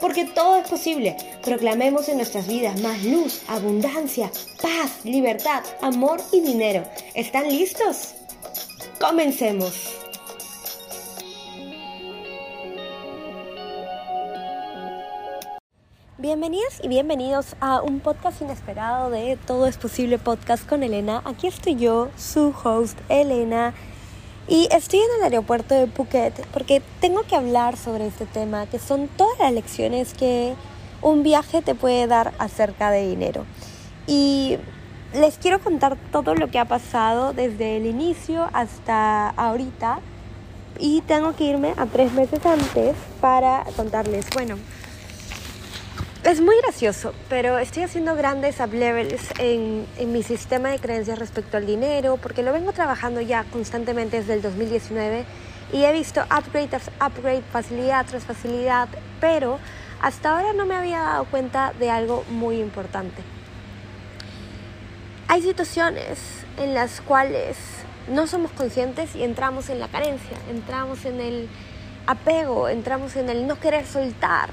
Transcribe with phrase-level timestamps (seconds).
[0.00, 1.16] Porque todo es posible.
[1.42, 4.30] Proclamemos en nuestras vidas más luz, abundancia,
[4.62, 6.84] paz, libertad, amor y dinero.
[7.14, 8.14] ¿Están listos?
[9.00, 9.98] Comencemos.
[16.20, 21.22] Bienvenidas y bienvenidos a un podcast inesperado de Todo es Posible Podcast con Elena.
[21.24, 23.72] Aquí estoy yo, su host Elena,
[24.48, 28.78] y estoy en el aeropuerto de Phuket porque tengo que hablar sobre este tema, que
[28.78, 30.54] son todas las lecciones que
[31.02, 33.44] un viaje te puede dar acerca de dinero.
[34.06, 34.56] Y
[35.12, 40.00] les quiero contar todo lo que ha pasado desde el inicio hasta ahorita.
[40.80, 44.56] Y tengo que irme a tres meses antes para contarles, bueno,
[46.28, 51.18] es muy gracioso, pero estoy haciendo grandes up levels en, en, mi sistema de creencias
[51.18, 55.24] respecto al dinero, porque lo vengo trabajando ya constantemente desde el 2019
[55.72, 58.90] y he visto upgrade tras upgrade, facilidad tras facilidad,
[59.22, 59.58] pero
[60.02, 63.22] hasta ahora no me había dado cuenta de algo muy importante.
[65.28, 66.18] Hay situaciones
[66.58, 67.56] en las cuales
[68.06, 71.48] no somos conscientes y entramos en la carencia, entramos en el
[72.06, 74.50] apego, entramos en el no querer soltar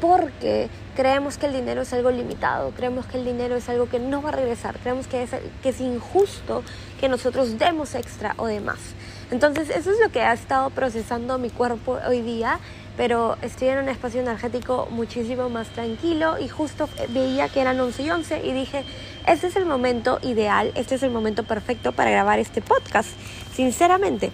[0.00, 3.98] porque creemos que el dinero es algo limitado, creemos que el dinero es algo que
[3.98, 5.30] no va a regresar, creemos que es,
[5.62, 6.62] que es injusto
[7.00, 8.78] que nosotros demos extra o demás.
[9.30, 12.58] Entonces eso es lo que ha estado procesando mi cuerpo hoy día,
[12.96, 18.02] pero estoy en un espacio energético muchísimo más tranquilo y justo veía que eran 11
[18.02, 18.84] y 11 y dije,
[19.26, 23.10] este es el momento ideal, este es el momento perfecto para grabar este podcast,
[23.54, 24.32] sinceramente.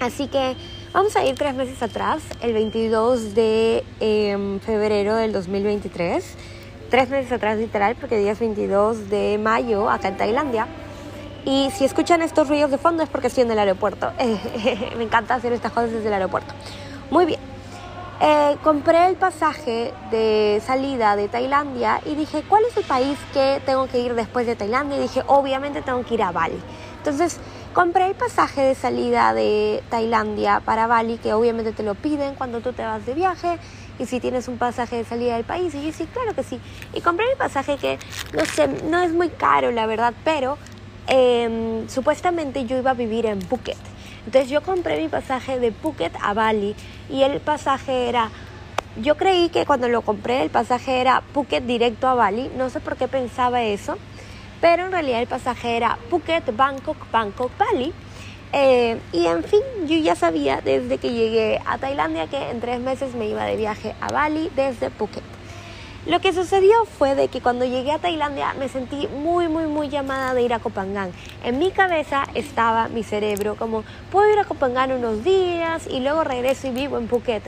[0.00, 0.56] Así que
[0.90, 6.24] Vamos a ir tres meses atrás, el 22 de em, febrero del 2023.
[6.88, 10.66] Tres meses atrás literal, porque día es 22 de mayo acá en Tailandia.
[11.44, 14.12] Y si escuchan estos ruidos de fondo es porque estoy en el aeropuerto.
[14.96, 16.54] Me encanta hacer estas cosas desde el aeropuerto.
[17.10, 17.40] Muy bien.
[18.22, 23.60] Eh, compré el pasaje de salida de Tailandia y dije, ¿cuál es el país que
[23.66, 24.96] tengo que ir después de Tailandia?
[24.96, 26.58] Y dije, obviamente tengo que ir a Bali.
[26.96, 27.38] Entonces,
[27.74, 32.60] Compré el pasaje de salida de Tailandia para Bali, que obviamente te lo piden cuando
[32.60, 33.58] tú te vas de viaje.
[33.98, 36.60] Y si tienes un pasaje de salida del país, y yo sí, claro que sí.
[36.94, 37.98] Y compré el pasaje que,
[38.32, 40.56] no sé, no es muy caro, la verdad, pero
[41.06, 43.76] em, supuestamente yo iba a vivir en Phuket.
[44.26, 46.74] Entonces yo compré mi pasaje de Phuket a Bali
[47.10, 48.30] y el pasaje era
[49.02, 52.80] yo creí que cuando lo compré el pasaje era Phuket directo a Bali, no sé
[52.80, 53.96] por qué pensaba eso,
[54.60, 57.92] pero en realidad el pasaje era Phuket, Bangkok, Bangkok, Bali.
[58.52, 62.80] Eh, y en fin, yo ya sabía desde que llegué a Tailandia que en tres
[62.80, 65.22] meses me iba de viaje a Bali desde Phuket.
[66.06, 69.90] Lo que sucedió fue de que cuando llegué a Tailandia me sentí muy, muy, muy
[69.90, 71.12] llamada de ir a Kopangan.
[71.44, 76.24] En mi cabeza estaba mi cerebro como, puedo ir a Kopangan unos días y luego
[76.24, 77.42] regreso y vivo en Phuket.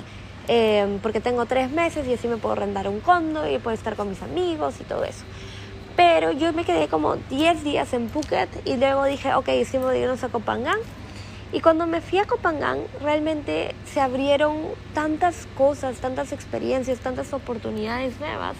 [0.48, 3.94] Eh, porque tengo tres meses y así me puedo rentar un condo y puedo estar
[3.94, 5.24] con mis amigos y todo eso.
[6.00, 10.24] Pero yo me quedé como 10 días en Phuket y luego dije, ok, hicimos irnos
[10.24, 10.78] a Kopangan.
[11.52, 14.62] Y cuando me fui a Kopangan, realmente se abrieron
[14.94, 18.56] tantas cosas, tantas experiencias, tantas oportunidades nuevas,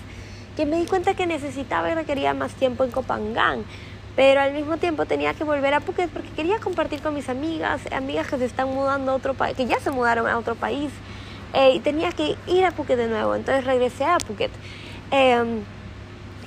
[0.55, 3.65] que me di cuenta que necesitaba y requería más tiempo en Kopangan.
[4.17, 7.81] Pero al mismo tiempo tenía que volver a Phuket porque quería compartir con mis amigas,
[7.91, 10.93] amigas que se están mudando a otro país, que ya se mudaron a otro país.
[11.55, 13.35] Eh, y tenía que ir a Phuket de nuevo.
[13.35, 14.51] Entonces regresé a Phuket.
[15.11, 15.63] Eh,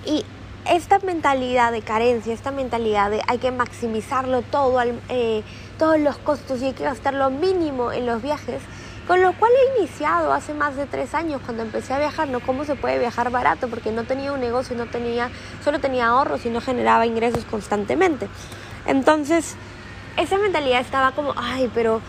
[0.06, 0.24] y
[0.66, 5.44] esta mentalidad de carencia, esta mentalidad de hay que maximizarlo todo, eh,
[5.78, 8.62] todos los costos y hay que gastar lo mínimo en los viajes,
[9.08, 12.40] con lo cual he iniciado hace más de tres años cuando empecé a viajar, no
[12.40, 15.30] cómo se puede viajar barato, porque no tenía un negocio, no tenía,
[15.64, 18.30] solo tenía ahorros y no generaba ingresos constantemente.
[18.86, 19.56] Entonces,
[20.16, 22.00] esa mentalidad estaba como, ay, pero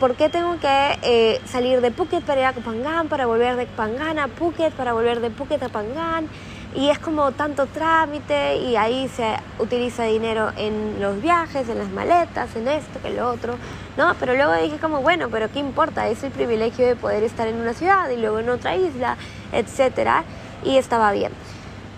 [0.00, 3.66] ¿por qué tengo que eh, salir de Phuket para ir a Phangan, para volver de
[3.66, 6.28] Phangan a Phuket, para volver de Phuket a Phangan?
[6.74, 11.88] Y es como tanto trámite y ahí se utiliza dinero en los viajes, en las
[11.90, 13.54] maletas, en esto, que lo otro,
[13.96, 14.14] ¿no?
[14.18, 16.08] Pero luego dije como, bueno, pero ¿qué importa?
[16.08, 19.16] Es el privilegio de poder estar en una ciudad y luego en otra isla,
[19.52, 20.24] etcétera,
[20.64, 21.30] y estaba bien.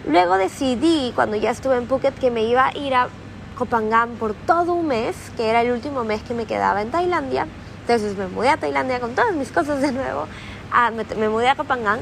[0.06, 3.08] Luego decidí, cuando ya estuve en Phuket, que me iba a ir a
[3.56, 7.46] Kopangan por todo un mes, que era el último mes que me quedaba en Tailandia.
[7.80, 10.26] Entonces me mudé a Tailandia con todas mis cosas de nuevo,
[10.94, 12.00] me, me mudé a Kopangan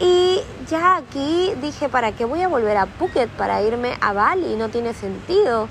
[0.00, 4.56] y ya aquí dije, ¿para qué voy a volver a Phuket para irme a Bali?
[4.56, 5.68] No tiene sentido.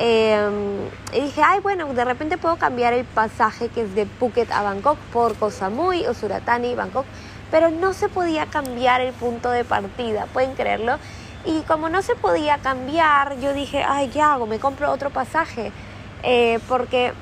[0.00, 4.50] Em, y dije, ay, bueno, de repente puedo cambiar el pasaje que es de Phuket
[4.50, 7.04] a Bangkok por Koh Samui o Suratani, Bangkok,
[7.52, 10.98] pero no se podía cambiar el punto de partida, pueden creerlo.
[11.44, 14.46] Y como no se podía cambiar, yo dije, ay, ¿qué hago?
[14.46, 15.72] Me compro otro pasaje,
[16.24, 17.12] eh, porque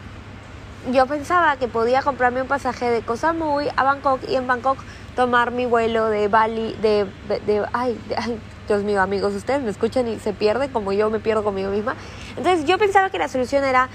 [0.90, 4.78] yo pensaba que podía comprarme un pasaje de Koh Samui a Bangkok y en Bangkok
[5.16, 7.06] tomar mi vuelo de Bali, de,
[7.46, 11.18] de, ay, ay, Dios mío, amigos, ustedes me escuchan y se pierden como yo me
[11.18, 11.96] pierdo conmigo misma.
[12.36, 13.88] Entonces yo pensaba que la solución era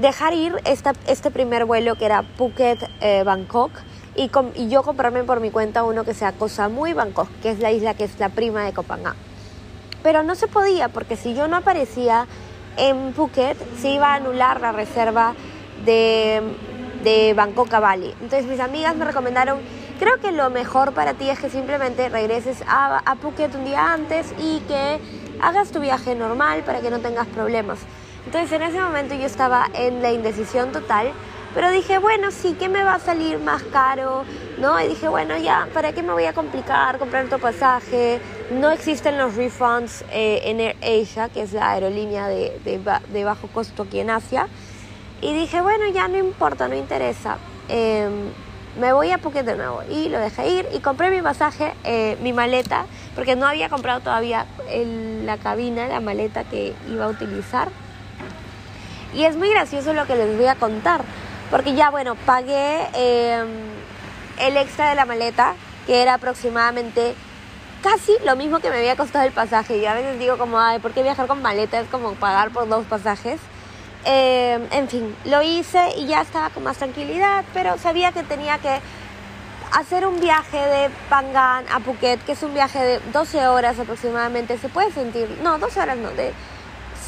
[0.00, 3.72] dejar ir esta, este primer vuelo que era Phuket, eh, Bangkok,
[4.16, 7.58] y, y, yo comprarme por mi cuenta uno que sea Koh Samui, Bangkok, que es
[7.58, 9.16] la isla que es la prima de Kopangan.
[10.04, 12.28] Pero no se podía porque si yo no aparecía
[12.76, 15.34] en Phuket, se iba a anular la reserva
[15.84, 16.42] de,
[17.02, 18.14] de Bangkok a Bali.
[18.20, 19.58] Entonces mis amigas me recomendaron
[19.98, 23.92] Creo que lo mejor para ti es que simplemente regreses a, a Phuket un día
[23.92, 24.98] antes y que
[25.40, 27.78] hagas tu viaje normal para que no tengas problemas.
[28.26, 31.12] Entonces en ese momento yo estaba en la indecisión total,
[31.54, 34.24] pero dije, bueno, sí, ¿qué me va a salir más caro?
[34.58, 34.80] ¿No?
[34.80, 38.20] Y dije, bueno, ya, ¿para qué me voy a complicar comprar otro pasaje?
[38.50, 42.80] No existen los refunds eh, en AirAsia, que es la aerolínea de, de,
[43.12, 44.48] de, bajo costo aquí en Asia.
[45.20, 47.38] Y dije, bueno, ya no importa, no interesa.
[47.68, 48.08] Eh,
[48.78, 52.16] me voy a Phuket de nuevo y lo dejé ir y compré mi pasaje, eh,
[52.22, 54.46] mi maleta, porque no había comprado todavía
[55.24, 57.68] la cabina, la maleta que iba a utilizar.
[59.14, 61.02] Y es muy gracioso lo que les voy a contar,
[61.50, 63.48] porque ya bueno, pagué em,
[64.40, 65.54] el extra de la maleta,
[65.86, 67.14] que era aproximadamente
[67.82, 69.78] casi lo mismo que me había costado el pasaje.
[69.78, 71.78] Y a veces digo como, ay, ¿por qué viajar con maleta?
[71.78, 73.38] Es como pagar por dos pasajes.
[74.06, 78.58] Eh, en fin, lo hice y ya estaba con más tranquilidad, pero sabía que tenía
[78.58, 78.80] que
[79.72, 84.58] hacer un viaje de Pangan a Phuket, que es un viaje de 12 horas aproximadamente.
[84.58, 86.32] Se puede sentir, no, 12 horas no, de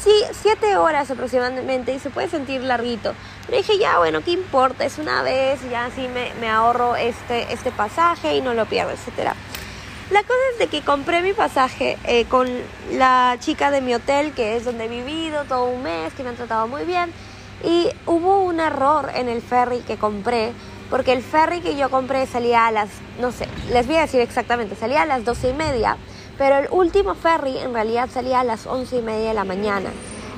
[0.03, 0.11] sí,
[0.41, 3.13] 7 horas aproximadamente y se puede sentir larguito.
[3.45, 4.85] Pero dije, ya, bueno, ¿qué importa?
[4.85, 8.91] Es una vez, ya así me, me ahorro este, este pasaje y no lo pierdo,
[8.91, 9.35] etcétera.
[10.09, 12.47] La cosa es de que compré mi pasaje eh, con
[12.93, 16.29] la chica de mi hotel, que es donde he vivido todo un mes, que me
[16.29, 17.11] han tratado muy bien.
[17.65, 20.53] Y hubo un error en el ferry que compré,
[20.89, 22.87] porque el ferry que yo compré salía a las,
[23.19, 25.97] no sé, les voy a decir exactamente, salía a las doce y media,
[26.37, 29.89] pero el último ferry en realidad salía a las once y media de la mañana.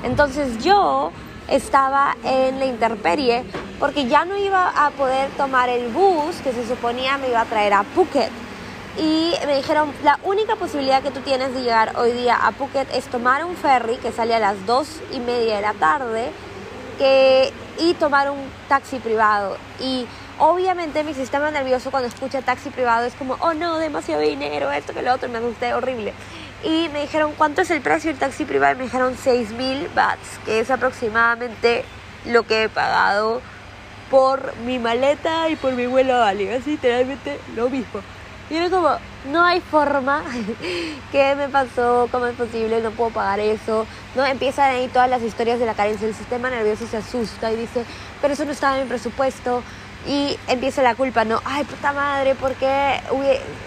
[0.04, 1.12] Entonces yo
[1.48, 3.44] estaba en la interperie
[3.80, 7.46] porque ya no iba a poder tomar el bus que se suponía me iba a
[7.46, 8.32] traer a Phuket
[9.00, 12.94] y me dijeron, la única posibilidad que tú tienes de llegar hoy día a Phuket
[12.94, 16.32] es tomar un ferry que sale a las dos y media de la tarde
[16.98, 19.56] que, y tomar un taxi privado.
[19.80, 20.06] Y
[20.38, 24.94] obviamente mi sistema nervioso cuando escucha taxi privado es como, oh no, demasiado dinero, esto
[24.94, 26.14] que lo otro, me asusté horrible.
[26.66, 28.74] Y me dijeron, ¿cuánto es el precio del taxi privado?
[28.74, 31.86] Y me dijeron 6 mil bahts, que es aproximadamente
[32.26, 33.42] lo que he pagado
[34.12, 36.50] por mi maleta y por mi vuelo a Bali.
[36.50, 38.02] Es literalmente lo mismo.
[38.50, 38.90] Y era como,
[39.32, 40.24] no hay forma.
[41.12, 42.08] ¿Qué me pasó?
[42.12, 42.82] ¿Cómo es posible?
[42.82, 43.86] No puedo pagar eso.
[44.16, 46.08] No empiezan ahí todas las historias de la carencia.
[46.08, 47.86] El sistema nervioso se asusta y dice,
[48.22, 49.64] pero eso no estaba en mi presupuesto
[50.08, 51.42] y empieza la culpa, ¿no?
[51.44, 53.02] Ay, puta madre, ¿por qué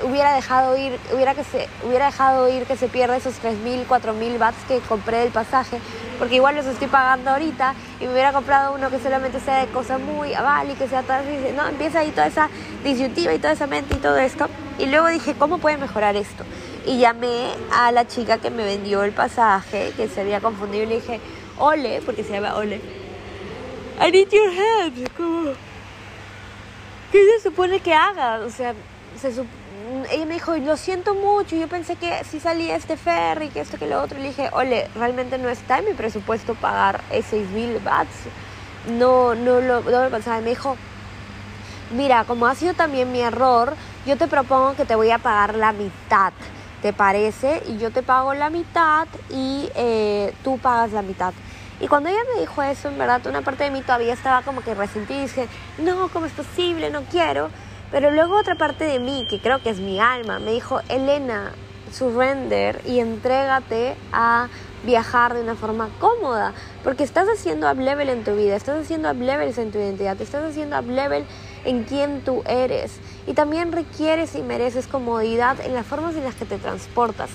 [0.02, 4.38] hubiera dejado ir, hubiera, que se, hubiera dejado ir que se pierda esos 3.000, 4.000
[4.38, 5.78] bats que compré del pasaje?
[6.18, 9.66] Porque igual los estoy pagando ahorita y me hubiera comprado uno que solamente sea de
[9.72, 11.24] cosas muy aval y que sea tal,
[11.54, 12.48] no, empieza ahí toda esa
[12.82, 14.48] disyuntiva y toda esa mente y todo esto.
[14.82, 16.42] Y luego dije, ¿cómo puede mejorar esto?
[16.84, 20.86] Y llamé a la chica que me vendió el pasaje, que se había confundido y
[20.86, 21.20] le dije,
[21.56, 22.80] Ole, porque se llama Ole,
[24.04, 24.94] I need your help,
[27.12, 28.40] ¿qué se supone que haga?
[28.40, 28.74] O sea,
[29.20, 29.28] se
[30.10, 33.78] ella me dijo, lo siento mucho, yo pensé que si salía este ferry, que esto,
[33.78, 37.50] que lo otro, y le dije, ole, realmente no está en mi presupuesto pagar 6
[37.50, 38.10] mil bats,
[38.88, 40.76] no, no, lo, no lo pensaba, y me dijo,
[41.92, 43.74] mira, como ha sido también mi error,
[44.06, 46.32] yo te propongo que te voy a pagar la mitad,
[46.80, 47.62] ¿te parece?
[47.68, 51.32] Y yo te pago la mitad y eh, tú pagas la mitad.
[51.80, 54.62] Y cuando ella me dijo eso, en verdad, una parte de mí todavía estaba como
[54.62, 56.90] que resentida y dije, no, ¿cómo es posible?
[56.90, 57.50] No quiero.
[57.90, 61.52] Pero luego otra parte de mí, que creo que es mi alma, me dijo, Elena,
[61.92, 64.48] surrender y entrégate a
[64.84, 69.10] viajar de una forma cómoda, porque estás haciendo up level en tu vida, estás haciendo
[69.10, 71.24] up levels en tu identidad, estás haciendo up level
[71.64, 72.92] en quién tú eres
[73.26, 77.30] y también requieres y mereces comodidad en las formas en las que te transportas.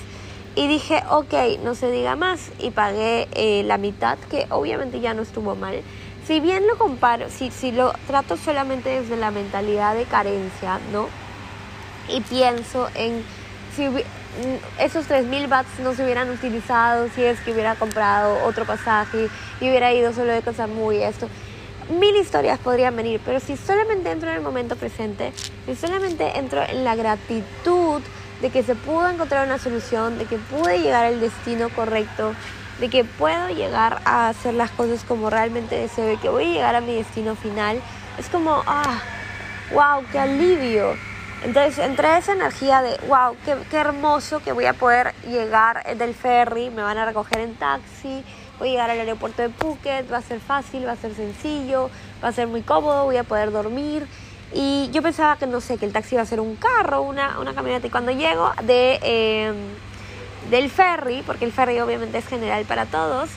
[0.56, 5.13] Y dije, ok, no se diga más y pagué eh, la mitad, que obviamente ya
[5.13, 5.82] no estuvo mal.
[6.25, 11.08] Si bien lo comparo, si, si lo trato solamente desde la mentalidad de carencia, ¿no?
[12.10, 13.24] Y pienso en
[13.75, 13.88] si
[14.80, 19.30] esos 3.000 bats no se hubieran utilizado si es que hubiera comprado otro pasaje
[19.60, 21.30] y hubiera ido solo de cosas muy esto.
[21.90, 25.32] Mil historias podrían venir, pero si solamente entro en el momento presente,
[25.66, 28.02] si solamente entro en la gratitud
[28.42, 32.34] de que se pudo encontrar una solución, de que pude llegar al destino correcto,
[32.80, 36.54] de que puedo llegar a hacer las cosas como realmente deseo y que voy a
[36.54, 37.82] llegar a mi destino final,
[38.20, 39.00] es como, ah,
[39.72, 40.96] wow, qué alivio
[41.48, 46.13] entonces entré esa energía de, wow, qué, qué, hermoso que voy a poder llegar del
[46.13, 48.22] ferry, me van a recoger en taxi,
[48.60, 51.89] voy a llegar al aeropuerto de Phuket, va a ser fácil, va a ser sencillo,
[52.22, 54.06] va a ser muy cómodo, voy a poder dormir.
[54.54, 57.39] Y yo pensaba que, no sé, que el taxi iba a ser un carro, una,
[57.39, 57.88] una camioneta.
[57.88, 59.56] Y cuando llego de, em,
[60.50, 63.30] del ferry, porque el ferry obviamente es general para todos,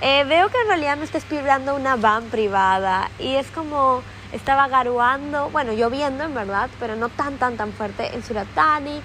[0.00, 3.10] eh, veo que en realidad me está esperando una van privada.
[3.18, 4.02] Y es como
[4.32, 9.02] estaba garuando, bueno, lloviendo en verdad, pero no tan, tan, tan fuerte en Suratani.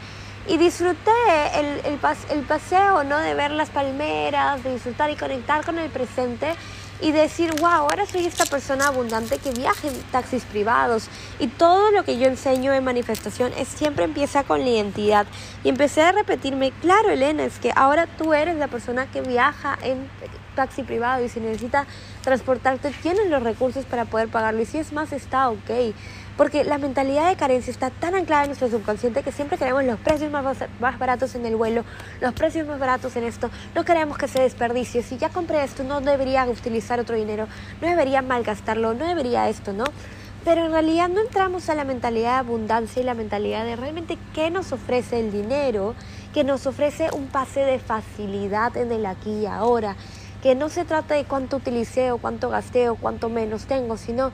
[0.48, 1.12] Y disfruté
[1.55, 3.17] el, el, el paseo, ¿no?
[3.17, 6.53] De ver las palmeras, de disfrutar y conectar con el presente
[7.01, 11.10] y decir, wow, ahora soy esta persona abundante que viaja en taxis privados.
[11.39, 15.25] Y todo lo que yo enseño en manifestación es siempre empieza con la identidad.
[15.63, 19.77] Y empecé a repetirme, claro, Elena, es que ahora tú eres la persona que viaja
[19.82, 20.10] en
[20.55, 21.85] taxi privado y si necesita
[22.24, 24.62] transportarte, tienes los recursos para poder pagarlo.
[24.62, 25.93] Y si es más, está ok.
[26.38, 30.00] Porque la mentalidad de carencia está tan anclada en nuestro subconsciente que siempre queremos los
[30.00, 31.85] precios más, más baratos en el vuelo,
[32.19, 33.50] los precios más baratos en esto.
[33.74, 35.01] No queremos que se desperdicie.
[35.01, 37.47] Si ya compré esto, no debería utilizar otro dinero,
[37.81, 39.85] no debería malgastarlo, no debería esto, ¿no?
[40.45, 44.19] Pero en realidad no entramos a la mentalidad de abundancia y la mentalidad de realmente
[44.35, 45.95] qué nos ofrece el dinero,
[46.35, 49.95] que nos ofrece un pase de facilidad en el aquí y ahora,
[50.45, 54.31] que no se trata de cuánto utilicé o cuánto gasté o cuánto menos tengo, sino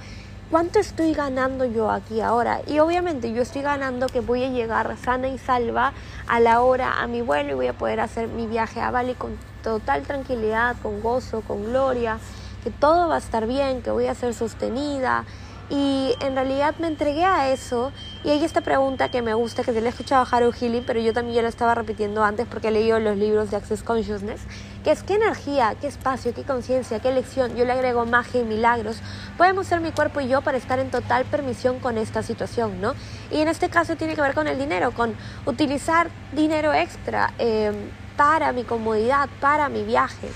[0.50, 2.60] ¿cuánto estoy ganando yo aquí ahora?
[2.68, 5.94] Y obviamente yo estoy ganando que voy a llegar sana y salva
[6.28, 9.14] a la hora a mi vuelo y voy a poder hacer mi viaje a Bali
[9.14, 12.20] con total tranquilidad, con gozo, con gloria,
[12.62, 15.24] que todo va a estar bien, que voy a ser sostenida.
[15.72, 17.92] Y en realidad me entregué a eso.
[18.24, 20.84] Y hay esta pregunta que me gusta, que se le he escuchado a Haru Healing,
[20.86, 23.82] pero yo también ya lo estaba repitiendo antes porque he leído los libros de Access
[23.82, 24.42] Consciousness
[24.84, 28.44] que es qué energía, qué espacio, qué conciencia, qué elección, yo le agrego magia y
[28.44, 28.98] milagros,
[29.38, 32.94] podemos ser mi cuerpo y yo para estar en total permisión con esta situación, ¿no?
[33.30, 37.76] Y en este caso tiene que ver con el dinero, con utilizar dinero extra em,
[38.18, 40.30] para mi comodidad, para mi viaje.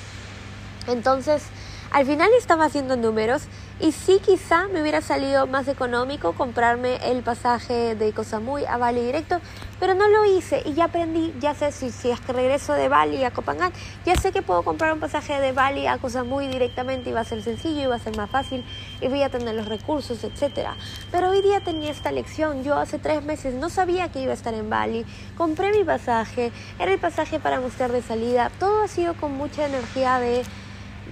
[0.87, 1.43] Entonces,
[1.91, 3.43] al final estaba haciendo números
[3.79, 9.01] y sí, quizá me hubiera salido más económico comprarme el pasaje de Cosamui a Bali
[9.01, 9.41] directo,
[9.81, 12.87] pero no lo hice y ya aprendí, ya sé si, si es que regreso de
[12.87, 13.73] Bali a Copangan,
[14.05, 17.25] ya sé que puedo comprar un pasaje de Bali a Cosamui directamente y va a
[17.25, 18.63] ser sencillo y va a ser más fácil
[19.01, 20.69] y voy a tener los recursos, etc.
[21.11, 24.35] Pero hoy día tenía esta lección, yo hace tres meses no sabía que iba a
[24.35, 25.05] estar en Bali,
[25.37, 29.65] compré mi pasaje, era el pasaje para mostrar de salida, todo ha sido con mucha
[29.65, 30.43] energía de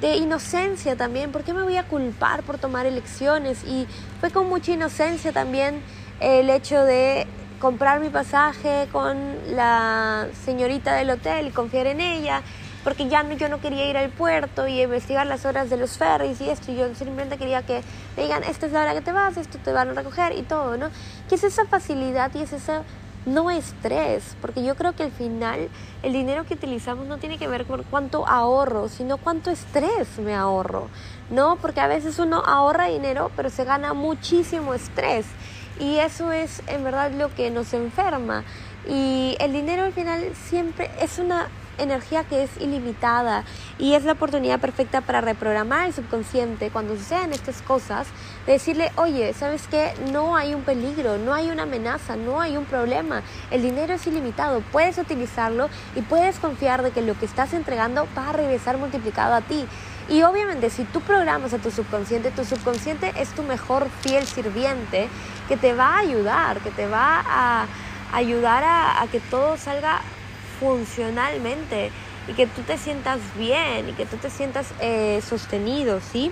[0.04, 3.64] de inocencia también, ¿por qué me voy a culpar por tomar elecciones?
[3.64, 3.88] Y
[4.20, 5.82] fue con mucha inocencia también
[6.20, 7.26] el hecho de
[7.62, 9.18] comprar mi pasaje con
[9.56, 12.42] la señorita del hotel y confiar en ella,
[12.84, 16.42] porque ya yo no quería ir al puerto y investigar las horas de los ferries
[16.42, 17.82] y esto, y yo simplemente quería que
[18.18, 20.42] me digan, esta es la hora que te vas, esto te van a recoger y
[20.42, 20.90] todo, ¿no?
[21.30, 22.84] Que es esa facilidad y es esa
[23.26, 25.70] no estrés, porque yo creo que al final
[26.02, 30.36] el dinero que utilizamos no tiene que ver con cuánto ahorro, sino cuánto estrés me
[30.36, 30.90] ahorro,
[31.30, 31.56] ¿no?
[31.58, 35.26] Porque a veces uno ahorra dinero, pero se gana muchísimo estrés
[35.80, 38.44] y eso es en verdad lo que nos enferma.
[38.88, 43.44] Y el dinero al final siempre es una energía que es ilimitada
[43.80, 48.08] y es la oportunidad perfecta para reprogramar el subconsciente cuando sucedan estas cosas,
[48.46, 49.94] de decirle, oye, ¿sabes qué?
[50.12, 54.06] No hay un peligro, no hay una amenaza, no hay un problema, el dinero es
[54.08, 58.78] ilimitado, puedes utilizarlo y puedes confiar de que lo que estás entregando va a regresar
[58.78, 59.66] multiplicado a ti.
[60.10, 65.08] Y obviamente si tú programas a tu subconsciente, tu subconsciente es tu mejor fiel sirviente
[65.48, 67.68] que te va a ayudar, que te va a
[68.12, 70.02] ayudar a que todo salga
[70.64, 71.92] funcionalmente
[72.28, 76.32] y que tú te sientas bien y que tú te sientas eh, sostenido, ¿sí?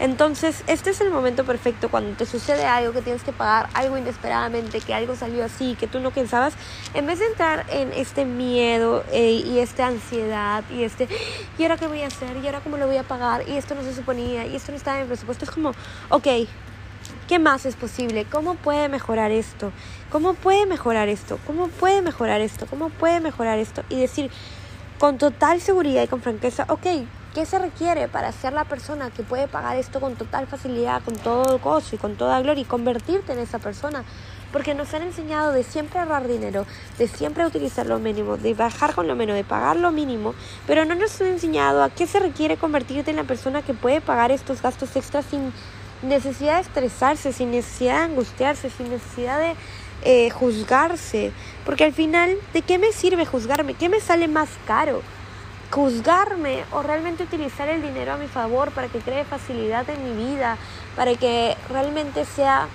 [0.00, 3.96] Entonces, este es el momento perfecto cuando te sucede algo, que tienes que pagar algo
[3.98, 6.54] inesperadamente, que algo salió así, que tú no pensabas,
[6.94, 11.08] en vez de entrar en este miedo eh, y esta ansiedad y este,
[11.56, 12.36] ¿y ahora qué voy a hacer?
[12.36, 13.48] ¿Y ahora cómo lo voy a pagar?
[13.48, 15.70] Y esto no se suponía, y esto no estaba en presupuesto, es como,
[16.10, 16.26] ok,
[17.26, 18.24] ¿qué más es posible?
[18.24, 19.72] ¿Cómo puede mejorar esto?
[20.10, 21.38] ¿Cómo puede mejorar esto?
[21.46, 22.66] ¿Cómo puede mejorar esto?
[22.66, 23.82] ¿Cómo puede mejorar esto?
[23.88, 24.30] Y decir
[24.98, 26.86] con total seguridad y con franqueza, ok,
[27.34, 31.14] ¿Qué se requiere para ser la persona que puede pagar esto con total facilidad, con
[31.14, 34.02] todo gozo y con toda gloria y convertirte en esa persona?
[34.50, 36.64] Porque nos han enseñado de siempre ahorrar dinero,
[36.96, 40.34] de siempre utilizar lo mínimo, de bajar con lo menos, de pagar lo mínimo,
[40.66, 44.00] pero no nos han enseñado a qué se requiere convertirte en la persona que puede
[44.00, 45.52] pagar estos gastos extras sin
[46.02, 49.54] necesidad de estresarse, sin necesidad de angustiarse, sin necesidad de
[50.02, 51.32] eh, juzgarse.
[51.64, 53.74] Porque al final, ¿de qué me sirve juzgarme?
[53.74, 55.02] ¿Qué me sale más caro?
[55.70, 60.26] juzgarme o realmente utilizar el dinero a mi favor para que cree facilidad en mi
[60.26, 60.56] vida,
[60.96, 62.68] para que realmente sea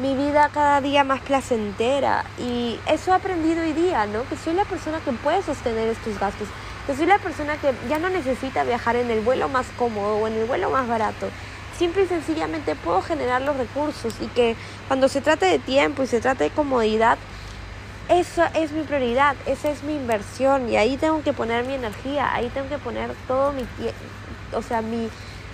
[0.00, 2.24] mi vida cada día más placentera.
[2.38, 4.22] Y eso he aprendido hoy día, ¿no?
[4.28, 6.48] Que soy la persona que puede sostener estos gastos,
[6.86, 10.26] que soy la persona que ya no necesita viajar en el vuelo más cómodo o
[10.28, 11.28] en el vuelo más barato.
[11.78, 14.56] Simple y sencillamente puedo generar los recursos y que
[14.88, 17.18] cuando se trate de tiempo y se trate de comodidad,
[18.08, 22.34] esa es mi prioridad, esa es mi inversión y ahí tengo que poner mi energía,
[22.34, 23.62] ahí tengo que poner todo mi
[24.52, 25.08] o sea, mi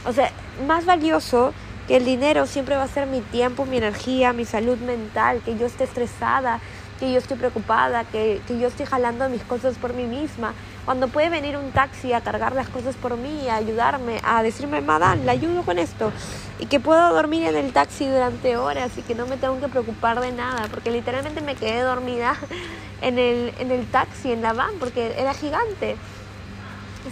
[0.07, 0.31] o sea,
[0.67, 1.53] más valioso
[1.87, 5.59] que el dinero siempre va a ser mi tiempo, mi energía, mi salud mental, que
[5.59, 6.61] yo esté estresada,
[6.99, 10.55] que yo estoy preocupada, que, que yo estoy jalando mis cosas por mí misma.
[10.85, 14.83] Cuando puede venir un taxi a cargar las cosas por mí, a ayudarme, a decirme,
[14.83, 16.13] Madame, le ayudo con esto.
[16.59, 19.69] Y que puedo dormir en el taxi durante horas y que no me tengo que
[19.69, 22.37] preocupar de nada, porque literalmente me quedé dormida
[23.01, 25.97] en el, en el taxi, en la van, porque era gigante.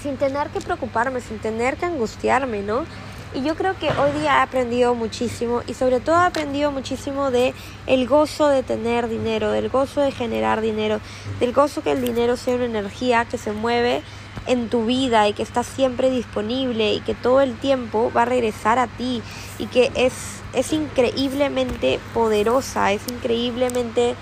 [0.03, 2.85] Sin tener que preocuparme, sin tener que angustiarme, ¿no?
[3.35, 7.31] Y yo creo que hoy día he aprendido muchísimo y sobre todo he aprendido muchísimo
[7.31, 7.55] de
[7.87, 11.01] el gozo de tener dinero, del gozo de generar dinero,
[11.41, 14.03] del gozo que el dinero sea una energía que se mueve
[14.47, 18.27] en tu vida y que está siempre disponible y que todo el tiempo va a
[18.27, 19.23] regresar a ti
[19.59, 20.13] y que es,
[20.53, 24.15] es increíblemente poderosa, es increíblemente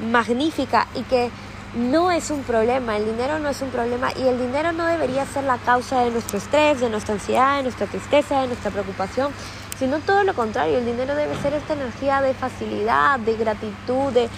[0.00, 1.30] magnífica y que
[1.74, 5.24] no es un problema, el dinero no es un problema y el dinero no debería
[5.26, 9.32] ser la causa de nuestro estrés, de nuestra ansiedad, de nuestra tristeza, de nuestra preocupación,
[9.78, 14.28] sino todo lo contrario, el dinero debe ser esta energía de facilidad, de gratitud, de...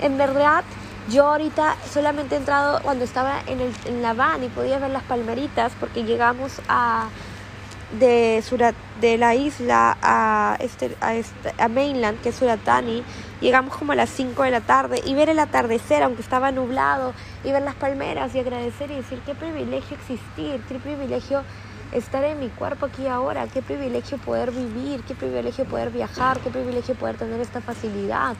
[0.00, 0.64] En verdad,
[1.08, 4.90] yo ahorita solamente he entrado cuando estaba en, el, en la van y podía ver
[4.90, 7.08] las palmeritas porque llegamos a
[7.98, 13.04] de, Surat, de la isla a, este, a, este, a mainland, que es Suratani,
[13.44, 17.12] llegamos como a las 5 de la tarde y ver el atardecer, aunque estaba nublado,
[17.44, 21.42] y ver las palmeras y agradecer y decir qué privilegio existir, qué privilegio
[21.92, 26.48] estar en mi cuerpo aquí ahora, qué privilegio poder vivir, qué privilegio poder viajar, qué
[26.48, 28.34] privilegio poder tener esta facilidad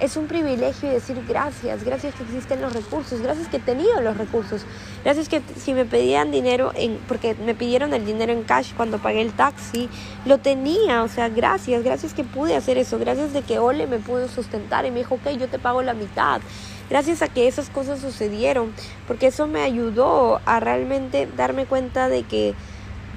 [0.00, 4.16] es un privilegio decir gracias, gracias que existen los recursos, gracias que he tenido los
[4.16, 4.62] recursos,
[5.04, 6.72] gracias que si me pedían dinero,
[7.08, 9.88] porque me pidieron el dinero en cash cuando pagué el taxi,
[10.26, 13.98] lo tenía, o sea, gracias, gracias que pude hacer eso, gracias de que Ole me
[13.98, 16.40] pudo sustentar y me dijo, ok, yo te pago la mitad.
[16.88, 18.72] Gracias a que esas cosas sucedieron,
[19.08, 22.54] porque eso me ayudó a realmente darme cuenta de que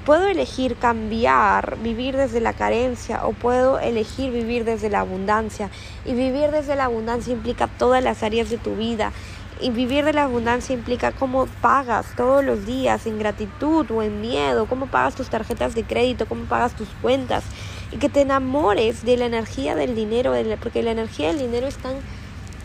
[0.04, 5.70] Puedo elegir cambiar, vivir desde la carencia o puedo elegir vivir desde la abundancia.
[6.06, 9.12] Y vivir desde la abundancia implica todas las áreas de tu vida.
[9.60, 14.22] Y vivir de la abundancia implica cómo pagas todos los días en gratitud o en
[14.22, 17.44] miedo, cómo pagas tus tarjetas de crédito, cómo pagas tus cuentas.
[17.92, 20.32] Y que te enamores de la energía del dinero,
[20.62, 21.96] porque la energía del dinero es tan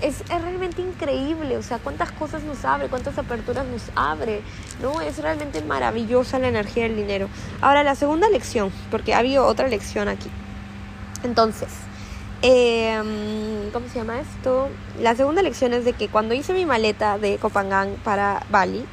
[0.01, 4.41] es, realmente increíble, o sea, cuántas cosas nos abre, cuántas aperturas nos abre,
[4.81, 5.01] ¿no?
[5.01, 7.29] Es realmente maravillosa la energía del dinero.
[7.62, 10.29] Ahora, la segunda lección, porque ha habido otra lección aquí.
[11.23, 11.69] Entonces,
[12.41, 14.69] em, ¿cómo se llama esto?
[15.01, 18.86] La segunda lección es de que cuando hice mi maleta de Copangang para Bali,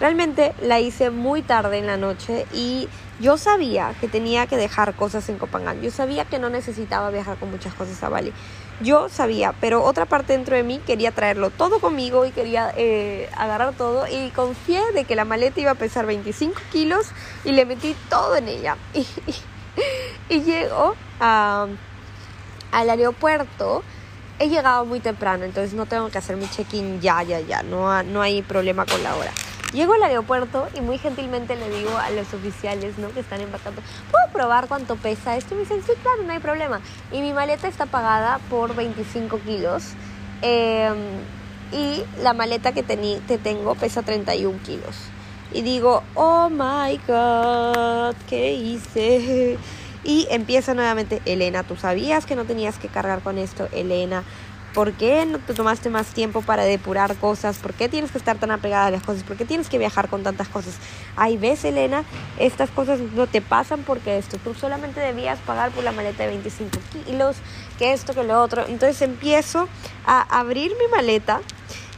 [0.00, 2.88] realmente la hice muy tarde en la noche y
[3.20, 5.80] yo sabía que tenía que dejar cosas en Copangang.
[5.80, 8.32] Yo sabía que no necesitaba viajar con muchas cosas a Bali.
[8.80, 13.30] Yo sabía, pero otra parte dentro de mí quería traerlo todo conmigo y quería eh,
[13.36, 17.06] agarrar todo y confié de que la maleta iba a pesar 25 kilos
[17.44, 18.76] y le metí todo en ella.
[20.28, 21.76] Y, llego al
[22.72, 23.82] aeropuerto.
[24.38, 27.64] He llegado muy temprano, entonces no tengo que hacer mi check-in ya, ya, ya.
[27.64, 29.32] No, no hay problema con la hora.
[29.74, 33.10] Llego al aeropuerto y muy gentilmente le digo a los oficiales ¿no?
[33.10, 35.54] que están empacando, ¿puedo probar cuánto pesa esto?
[35.54, 36.80] Y me dicen, sí, claro, no hay problema.
[37.10, 39.94] Y mi maleta está pagada por 25 kilos.
[40.42, 40.96] Em,
[41.72, 44.94] y la maleta que te tengo pesa 31 kilos.
[45.52, 49.58] Y digo, oh my god, ¿qué hice?
[50.04, 53.68] Y empieza nuevamente, Elena, ¿tú sabías que no tenías que cargar con esto?
[53.72, 54.22] Elena,
[54.74, 57.56] ¿por qué no te tomaste más tiempo para depurar cosas?
[57.58, 59.22] ¿Por qué tienes que estar tan apegada a las cosas?
[59.22, 60.74] ¿Por qué tienes que viajar con tantas cosas?
[61.16, 62.04] Ahí ves, Elena,
[62.38, 66.30] estas cosas no te pasan porque esto, tú solamente debías pagar por la maleta de
[66.30, 67.36] 25 kilos,
[67.78, 68.66] que esto, que lo otro.
[68.66, 69.68] Entonces empiezo
[70.04, 71.40] a abrir mi maleta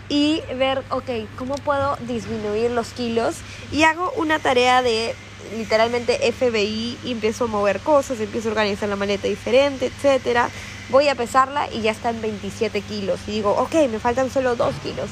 [0.08, 3.36] y ver, ok, ¿cómo puedo disminuir los kilos?
[3.72, 5.14] Y hago una tarea de
[5.56, 10.50] literalmente FBI empiezo a mover cosas, empiezo a organizar la maleta diferente, etcétera.
[10.88, 13.20] Voy a pesarla y ya está en 27 kilos.
[13.26, 15.10] Y digo, ok, me faltan solo 2 kilos.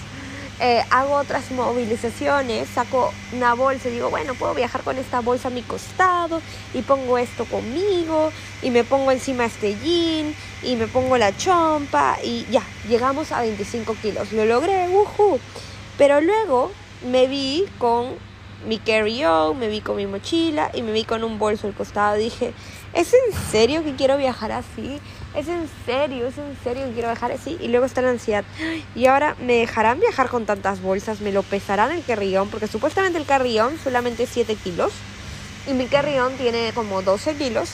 [0.60, 5.48] Eh, hago otras movilizaciones, saco una bolsa y digo, bueno, puedo viajar con esta bolsa
[5.48, 6.40] a mi costado
[6.72, 8.30] y pongo esto conmigo
[8.62, 10.32] y me pongo encima este jean
[10.62, 14.32] y me pongo la chompa y ya, llegamos a 25 kilos.
[14.32, 15.40] Lo logré, uhu.
[15.98, 16.70] Pero luego
[17.04, 18.14] me vi con
[18.66, 22.16] mi carry-on, me vi con mi mochila y me vi con un bolso al costado.
[22.16, 22.54] Dije,
[22.92, 25.00] ¿es en serio que quiero viajar así?
[25.34, 26.28] ¿Es en serio?
[26.28, 27.56] ¿Es en serio quiero viajar así?
[27.60, 28.44] Y luego está la ansiedad.
[28.94, 31.20] Y ahora, ¿me dejarán viajar con tantas bolsas?
[31.20, 32.48] ¿Me lo pesarán el carry-on?
[32.48, 34.92] Porque supuestamente el carry-on solamente 7 kilos.
[35.66, 37.70] Y mi carry-on tiene como 12 kilos.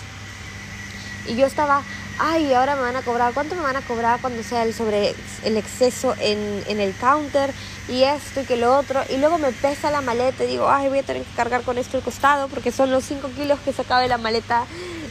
[1.29, 1.83] Y yo estaba,
[2.19, 5.15] ay, ahora me van a cobrar, ¿cuánto me van a cobrar cuando sea el sobre
[5.45, 7.53] el exceso en, en el counter?
[7.91, 9.03] Y esto y que lo otro.
[9.11, 11.77] Y luego me pesa la maleta y digo, ay, voy a tener que cargar con
[11.77, 14.65] esto al costado porque son los 5 kilos que sacaba de la maleta,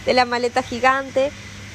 [0.07, 1.31] de la maleta gigante.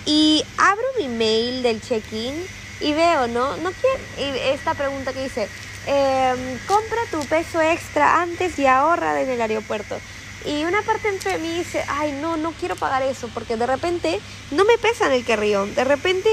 [0.07, 2.35] Y abro mi mail del check-in
[2.81, 3.57] y veo, ¿no?
[3.59, 5.49] No quiero, esta pregunta que dice,
[5.87, 9.99] em, compra tu peso extra antes y ahorra en el aeropuerto.
[10.45, 14.21] Y una parte entre mí dice, ay, no, no quiero pagar eso, porque de repente
[14.51, 15.75] no me pesa en el carrión.
[15.75, 16.29] De repente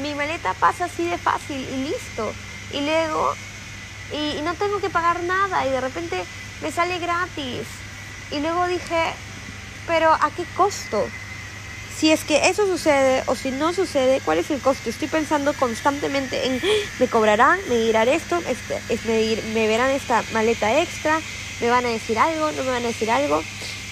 [0.00, 2.32] mi maleta pasa así de fácil y listo.
[2.72, 3.34] Y luego,
[4.12, 6.24] y, y no tengo que pagar nada, y de repente
[6.62, 7.66] me sale gratis.
[8.30, 9.12] Y luego dije,
[9.86, 11.06] pero ¿a qué costo?
[12.00, 14.88] Si es que eso sucede o si no sucede, ¿cuál es el costo?
[14.88, 16.58] Estoy pensando constantemente en,
[16.98, 17.60] ¿me cobrarán?
[17.68, 18.38] ¿Me dirán esto?
[18.48, 21.20] Este, es, me, ¿Me verán esta maleta extra?
[21.60, 22.52] ¿Me van a decir algo?
[22.52, 23.42] ¿No me van a decir algo?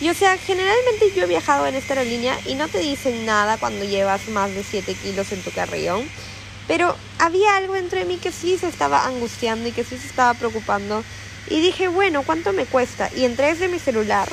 [0.01, 3.59] Y o sea, generalmente yo he viajado en esta aerolínea y no te dicen nada
[3.59, 6.09] cuando llevas más de 7 kilos en tu carrión.
[6.67, 10.07] Pero había algo dentro de mí que sí se estaba angustiando y que sí se
[10.07, 11.05] estaba preocupando.
[11.51, 13.11] Y dije, bueno, ¿cuánto me cuesta?
[13.15, 14.31] Y entré desde mi celular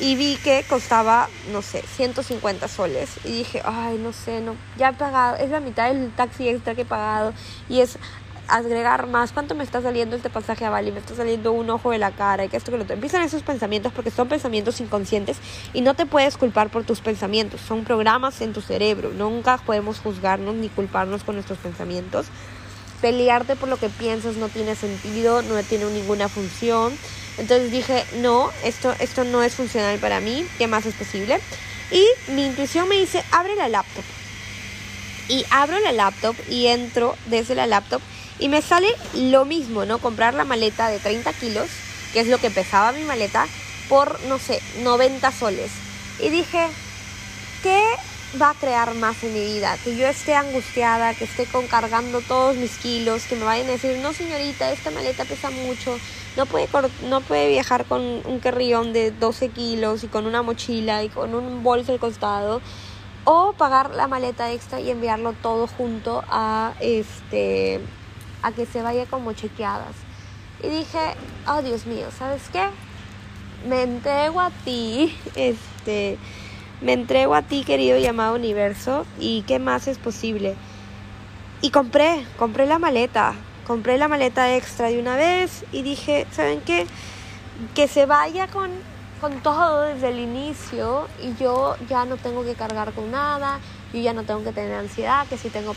[0.00, 3.10] y vi que costaba, no sé, 150 soles.
[3.24, 6.74] Y dije, ay, no sé, no, ya he pagado, es la mitad del taxi extra
[6.74, 7.34] que he pagado.
[7.68, 7.98] Y es
[8.48, 10.90] agregar más, ¿cuánto me está saliendo este pasaje a Bali?
[10.90, 12.94] Me está saliendo un ojo de la cara y que esto que lo otro.
[12.94, 15.36] Empiezan esos pensamientos porque son pensamientos inconscientes
[15.72, 17.60] y no te puedes culpar por tus pensamientos.
[17.60, 19.10] Son programas en tu cerebro.
[19.10, 22.26] Nunca podemos juzgarnos ni culparnos con nuestros pensamientos.
[23.00, 26.92] Pelearte por lo que piensas no tiene sentido, no tiene ninguna función.
[27.40, 31.40] Entonces dije, no, esto, esto no es funcional para mí, ¿qué más es posible?
[31.90, 34.04] Y mi intuición me dice, abre la laptop.
[35.28, 38.02] Y abro la laptop y entro desde la laptop
[38.38, 39.98] y me sale lo mismo, ¿no?
[39.98, 41.68] Comprar la maleta de 30 kilos,
[42.12, 43.46] que es lo que pesaba mi maleta,
[43.88, 45.70] por, no sé, 90 soles.
[46.18, 46.68] Y dije,
[47.62, 47.82] ¿qué
[48.40, 49.76] va a crear más en mi vida?
[49.82, 53.72] Que yo esté angustiada, que esté con cargando todos mis kilos, que me vayan a
[53.72, 55.98] decir, no señorita, esta maleta pesa mucho,
[56.36, 56.68] no puede,
[57.08, 61.34] no puede viajar con un carrión de 12 kilos y con una mochila y con
[61.34, 62.60] un bolso al costado.
[63.24, 67.80] O pagar la maleta extra y enviarlo todo junto a este
[68.42, 69.94] a que se vaya como chequeadas.
[70.62, 70.98] Y dije,
[71.46, 72.64] oh Dios mío, ¿sabes qué?
[73.66, 76.18] Me entrego a ti, este,
[76.80, 80.56] me entrego a ti, querido llamado universo, y qué más es posible.
[81.62, 83.34] Y compré, compré la maleta,
[83.66, 86.86] compré la maleta extra de una vez y dije, ¿saben qué?
[87.74, 88.70] Que se vaya con,
[89.20, 93.60] con todo desde el inicio y yo ya no tengo que cargar con nada,
[93.92, 95.74] yo ya no tengo que tener ansiedad, que si tengo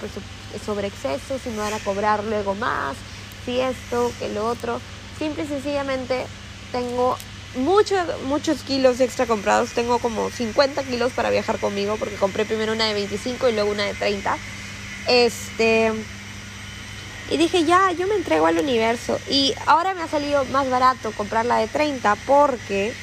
[0.65, 2.95] sobre exceso, si me van a cobrar luego más,
[3.43, 4.79] si esto, que lo otro.
[5.19, 6.25] Simple y sencillamente
[6.71, 7.17] tengo
[7.55, 9.71] muchos muchos kilos extra comprados.
[9.71, 13.71] Tengo como 50 kilos para viajar conmigo porque compré primero una de 25 y luego
[13.71, 14.37] una de 30.
[15.07, 15.91] Este
[17.29, 19.19] y dije, ya, yo me entrego al universo.
[19.29, 22.93] Y ahora me ha salido más barato comprar la de 30 porque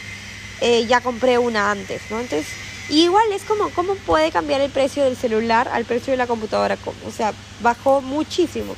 [0.60, 2.20] eh, ya compré una antes, ¿no?
[2.20, 2.46] Entonces,
[2.90, 6.76] igual es como, ¿cómo puede cambiar el precio del celular al precio de la computadora?
[7.06, 8.76] O sea, bajó muchísimo.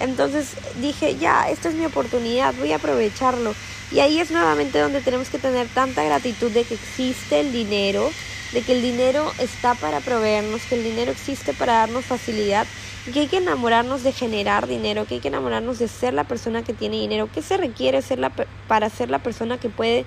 [0.00, 3.54] Entonces dije, ya, esta es mi oportunidad, voy a aprovecharlo.
[3.92, 8.10] Y ahí es nuevamente donde tenemos que tener tanta gratitud de que existe el dinero,
[8.52, 12.66] de que el dinero está para proveernos, que el dinero existe para darnos facilidad
[13.12, 16.62] que hay que enamorarnos de generar dinero, que hay que enamorarnos de ser la persona
[16.62, 18.30] que tiene dinero, que se requiere ser la,
[18.68, 20.04] para ser la persona que puede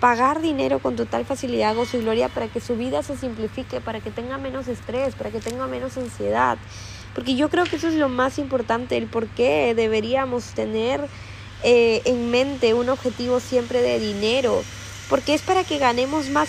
[0.00, 4.00] pagar dinero con total facilidad, gozo y gloria para que su vida se simplifique, para
[4.00, 6.58] que tenga menos estrés, para que tenga menos ansiedad.
[7.14, 11.00] Porque yo creo que eso es lo más importante, el por qué deberíamos tener
[11.62, 14.62] eh, en mente un objetivo siempre de dinero.
[15.08, 16.48] Porque es para que ganemos más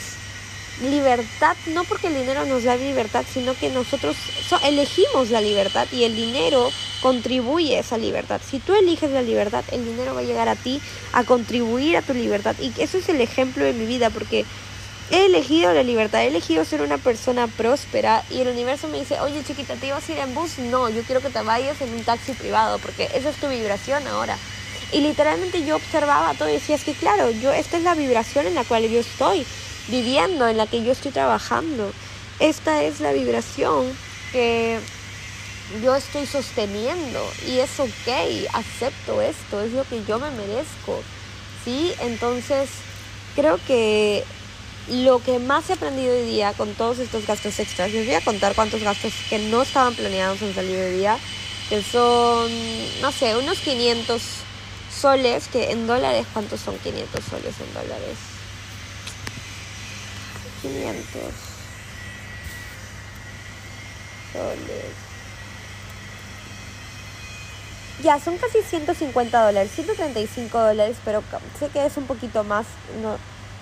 [0.82, 4.16] libertad, no porque el dinero nos da libertad, sino que nosotros
[4.64, 6.70] elegimos la libertad y el dinero
[7.02, 8.42] contribuye a esa libertad.
[8.46, 10.82] Si tú eliges la libertad, el dinero va a llegar a ti
[11.14, 12.56] a contribuir a tu libertad.
[12.60, 14.46] Y eso es el ejemplo de mi vida, porque
[15.12, 19.20] he elegido la libertad, he elegido ser una persona próspera y el universo me dice,
[19.20, 20.58] oye chiquita, ¿te ibas a ir en bus?
[20.58, 24.06] No, yo quiero que te vayas en un taxi privado, porque esa es tu vibración
[24.08, 24.38] ahora.
[24.92, 28.48] Y literalmente yo observaba todo y decía, es que claro, yo, esta es la vibración
[28.48, 29.46] en la cual yo estoy
[29.88, 31.92] viviendo, en la que yo estoy trabajando.
[32.40, 33.86] Esta es la vibración
[34.32, 34.80] que
[35.84, 41.02] yo estoy sosteniendo y es ok, acepto esto, es lo que yo me merezco.
[41.64, 41.94] ¿Sí?
[42.02, 42.70] Entonces,
[43.36, 44.24] creo que
[44.88, 48.22] lo que más he aprendido hoy día con todos estos gastos extras, les voy a
[48.22, 51.18] contar cuántos gastos que no estaban planeados en salir hoy día,
[51.70, 52.52] que son,
[53.02, 54.22] no sé, unos 500
[54.92, 58.18] soles, que en dólares, ¿cuántos son 500 soles en dólares?
[60.62, 61.22] 500
[64.34, 64.86] soles.
[68.04, 71.24] Ya, son casi 150 dólares, 135 dólares, pero
[71.58, 72.66] sé que es un poquito más
[73.02, 73.18] no,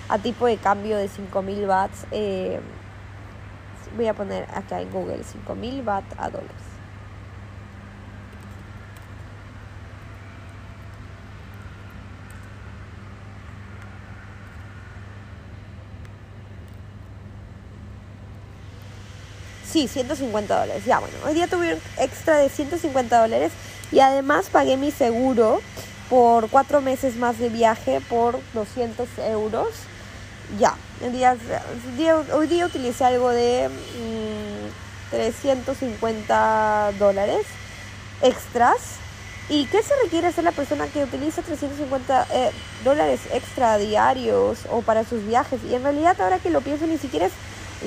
[0.08, 2.06] a tipo de cambio de 5000 watts.
[2.10, 2.60] Eh,
[3.96, 6.74] voy a poner acá en Google 5000 watts a dólares.
[19.74, 20.84] Sí, 150 dólares.
[20.84, 23.50] Ya, bueno, hoy día tuve un extra de 150 dólares
[23.90, 25.60] y además pagué mi seguro
[26.08, 29.66] por cuatro meses más de viaje por 200 euros.
[30.58, 31.36] Ya, el día,
[32.32, 33.68] hoy día utilicé algo de
[35.10, 37.46] 350 mm, dólares
[38.22, 38.76] extras.
[39.48, 42.50] ¿Y qué se requiere hacer la persona que utiliza 350 eh,
[42.82, 45.60] dólares extra diarios o para sus viajes?
[45.68, 47.32] Y en realidad ahora que lo pienso ni siquiera es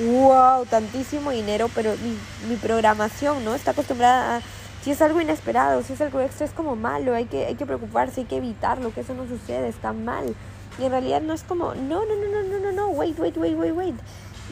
[0.06, 2.16] wow, tantísimo dinero, pero mi,
[2.48, 3.54] mi programación, ¿no?
[3.54, 4.40] Está acostumbrada a
[4.82, 7.66] si es algo inesperado, si es algo extra, es como malo, hay que, hay que
[7.66, 10.34] preocuparse, hay que evitarlo, que eso no sucede, está mal.
[10.78, 13.36] Y en realidad no es como, no, no, no, no, no, no, no, wait, wait,
[13.36, 13.94] wait, wait, wait.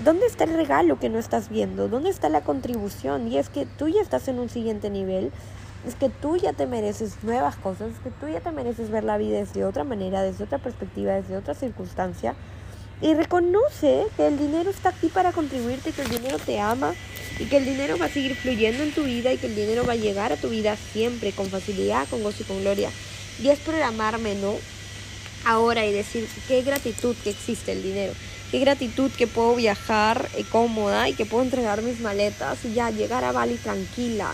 [0.04, 1.88] ¿Dónde está el regalo que no estás viendo?
[1.88, 3.28] ¿Dónde está la contribución?
[3.28, 5.32] Y es que tú ya estás en un siguiente nivel,
[5.86, 9.04] es que tú ya te mereces nuevas cosas, es que tú ya te mereces ver
[9.04, 12.34] la vida desde otra manera, desde otra perspectiva, desde otra circunstancia.
[13.00, 16.92] Y reconoce que el dinero está aquí para contribuirte, que el dinero te ama
[17.38, 19.84] y que el dinero va a seguir fluyendo en tu vida y que el dinero
[19.86, 22.90] va a llegar a tu vida siempre con facilidad, con gozo y con gloria.
[23.40, 24.54] Y es programarme, ¿no?
[25.48, 28.12] Ahora y decir qué gratitud que existe el dinero.
[28.50, 32.90] Qué gratitud que puedo viajar eh, cómoda y que puedo entregar mis maletas y ya
[32.90, 34.32] llegar a Bali tranquila.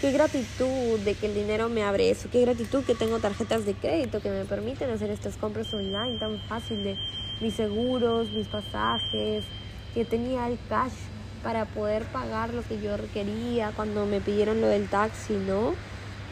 [0.00, 2.30] Qué gratitud de que el dinero me abre eso.
[2.32, 6.40] Qué gratitud que tengo tarjetas de crédito que me permiten hacer estas compras online tan
[6.48, 6.96] fácil de
[7.42, 9.44] mis seguros, mis pasajes,
[9.92, 10.94] que tenía el cash
[11.42, 15.74] para poder pagar lo que yo quería cuando me pidieron lo del taxi, ¿no?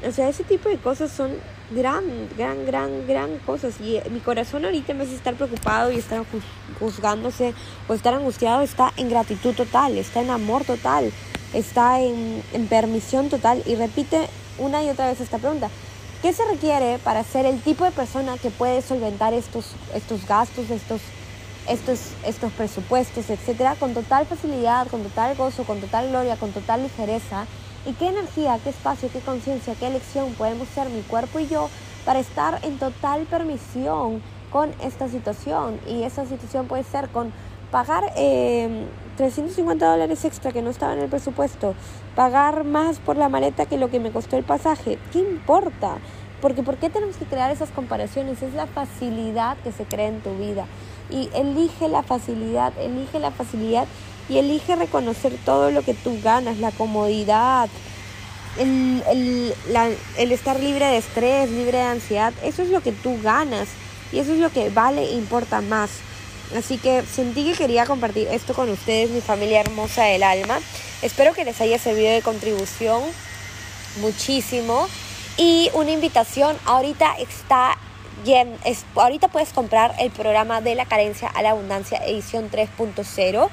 [0.07, 1.33] O sea, ese tipo de cosas son
[1.75, 2.05] gran,
[2.37, 3.81] gran, gran, gran cosas.
[3.81, 6.25] Y mi corazón ahorita en vez de estar preocupado y estar
[6.79, 7.55] juzgándose
[7.89, 11.13] o estar angustiado, está en gratitud total, está en amor total,
[11.53, 13.63] está en, en permisión total.
[13.67, 15.71] Y repite una y otra vez esta pregunta.
[16.23, 20.71] ¿Qué se requiere para ser el tipo de persona que puede solventar estos, estos gastos,
[20.71, 21.01] estos,
[21.69, 26.85] estos, estos presupuestos, etcétera, con total facilidad, con total gozo, con total gloria, con total
[26.85, 27.47] ligereza?
[27.85, 31.69] ¿Y qué energía, qué espacio, qué conciencia, qué elección podemos ser mi cuerpo y yo
[32.05, 35.81] para estar en total permisión con esta situación?
[35.89, 37.33] Y esa situación puede ser con
[37.73, 41.75] pagar 350 eh, dólares extra que no estaba en el presupuesto,
[42.15, 45.97] pagar más por la maleta que lo que me costó el pasaje, ¿qué importa?
[46.41, 48.43] Porque ¿por qué tenemos que crear esas comparaciones?
[48.43, 50.67] Es la facilidad que se crea en tu vida.
[51.09, 53.87] Y elige la facilidad, elige la facilidad
[54.29, 57.69] y elige reconocer todo lo que tú ganas, la comodidad,
[58.59, 59.55] el, el,
[60.19, 62.33] el estar libre de estrés, libre de ansiedad.
[62.43, 63.69] Eso es lo que tú ganas
[64.13, 65.91] y eso es lo que vale e importa más.
[66.57, 70.59] Así que sentí que quería compartir esto con ustedes, mi familia hermosa del alma.
[71.01, 73.03] Espero que les haya servido de contribución
[74.01, 74.87] muchísimo.
[75.39, 77.79] Y una invitación, ahorita está
[78.23, 78.55] bien,
[78.95, 83.49] ahorita puedes comprar el programa de la carencia a la abundancia edición 3.0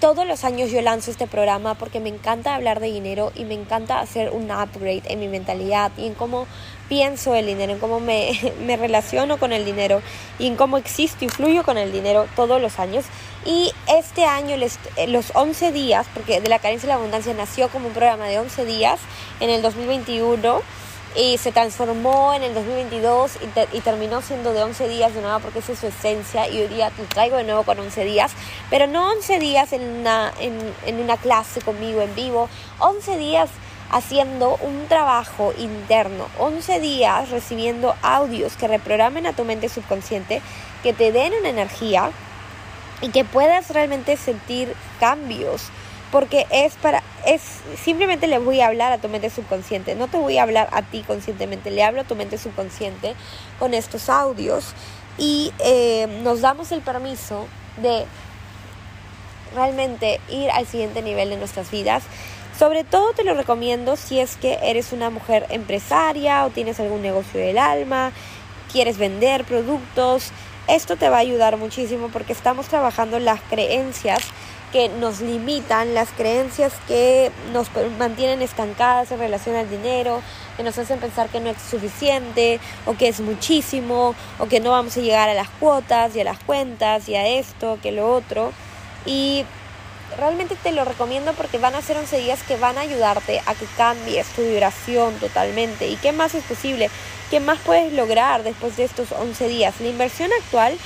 [0.00, 3.54] todos los años yo lanzo este programa porque me encanta hablar de dinero y me
[3.54, 6.46] encanta hacer un upgrade en mi mentalidad y en cómo
[6.88, 8.32] pienso el dinero, en cómo me,
[8.66, 10.02] me relaciono con el dinero
[10.38, 13.04] y en cómo existo y fluyo con el dinero todos los años.
[13.46, 14.56] Y este año,
[14.96, 18.26] eh, los 11 días, porque de la carencia y la abundancia nació como un programa
[18.26, 19.00] de 11 días
[19.40, 20.62] en el 2021
[21.16, 23.38] y se transformó en el 2022
[23.72, 26.68] y, terminó siendo de 11 días de nuevo porque esa es su esencia y hoy
[26.68, 28.32] día te traigo de nuevo con 11 días,
[28.70, 32.48] pero no 11 días en una, en, en una clase conmigo en vivo,
[32.80, 33.50] 11 días
[33.90, 40.42] haciendo un trabajo interno, 11 días recibiendo audios que reprogramen a tu mente subconsciente,
[40.82, 42.10] que te den una energía
[43.02, 45.70] y que puedas realmente sentir cambios
[46.14, 47.42] porque es para es
[47.82, 49.96] simplemente le voy a hablar a tu mente subconsciente.
[49.96, 53.16] No te voy a hablar a ti conscientemente le hablo a tu mente subconsciente
[53.58, 54.74] con estos audios
[55.18, 57.48] y eh, nos damos el permiso
[57.82, 58.04] de
[59.56, 62.04] realmente ir al siguiente nivel de nuestras vidas.
[62.56, 67.02] Sobre todo te lo recomiendo si es que eres una mujer empresaria o tienes algún
[67.02, 68.12] negocio del alma
[68.70, 70.30] quieres vender productos.
[70.68, 74.22] Esto te va a ayudar muchísimo porque estamos trabajando las creencias
[74.74, 80.20] que nos limitan, las creencias que nos mantienen estancadas en relación al dinero,
[80.56, 84.72] que nos hacen pensar que no es suficiente o que es muchísimo o que no
[84.72, 88.12] vamos a llegar a las cuotas y a las cuentas y a esto, que lo
[88.12, 88.52] otro.
[89.06, 89.44] Y
[90.18, 93.54] realmente te lo recomiendo porque van a ser 11 días que van a ayudarte a
[93.54, 95.86] que cambies tu vibración totalmente.
[95.86, 96.90] ¿Y qué más es posible?
[97.30, 99.74] ¿Qué más puedes lograr después de estos 11 días?
[99.78, 100.76] La inversión actual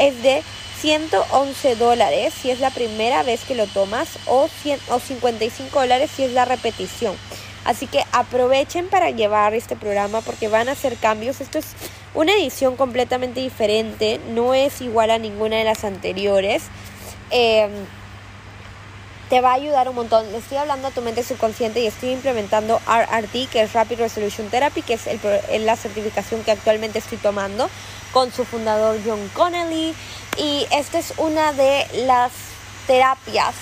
[0.00, 0.42] es de
[0.80, 6.10] 111 dólares si es la primera vez que lo tomas o, 100, o 55 dólares
[6.14, 7.16] si es la repetición.
[7.64, 11.40] Así que aprovechen para llevar este programa porque van a hacer cambios.
[11.40, 11.66] Esto es
[12.14, 16.64] una edición completamente diferente, no es igual a ninguna de las anteriores.
[17.30, 17.72] Em,
[19.28, 20.30] te va a ayudar un montón.
[20.30, 24.48] Le estoy hablando a tu mente subconsciente y estoy implementando RRT, que es Rapid Resolution
[24.48, 27.68] Therapy, que es el, la certificación que actualmente estoy tomando
[28.12, 29.94] con su fundador John Connelly.
[30.38, 32.32] Y esta es una de las
[32.86, 33.54] terapias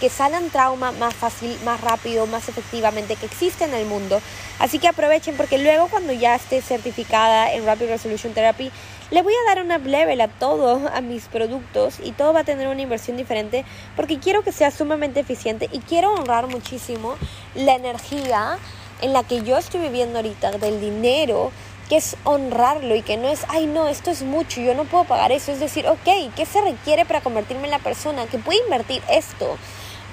[0.00, 4.20] que sanan trauma más fácil, más rápido, más efectivamente que existe en el mundo.
[4.58, 8.70] Así que aprovechen porque luego cuando ya esté certificada en Rapid Resolution Therapy,
[9.10, 12.44] le voy a dar una level a todo, a mis productos y todo va a
[12.44, 13.64] tener una inversión diferente
[13.96, 17.16] porque quiero que sea sumamente eficiente y quiero honrar muchísimo
[17.54, 18.58] la energía
[19.00, 21.52] en la que yo estoy viviendo ahorita, del dinero,
[21.88, 25.04] que es honrarlo y que no es, ay no, esto es mucho, yo no puedo
[25.04, 25.52] pagar eso.
[25.52, 29.56] Es decir, ok, ¿qué se requiere para convertirme en la persona que puede invertir esto?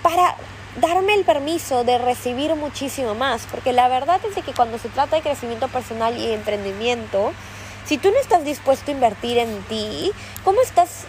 [0.02, 0.36] Para
[0.80, 3.48] darme el permiso de recibir muchísimo más.
[3.50, 7.34] Porque la verdad es que cuando se trata de crecimiento personal y emprendimiento,
[7.86, 10.12] si tú no estás dispuesto a invertir en ti,
[10.44, 11.06] ¿cómo estás